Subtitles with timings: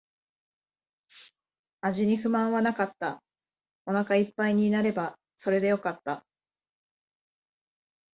[1.81, 3.21] 味に不満はなかった。
[3.85, 6.25] お腹一杯になればそれでよかった。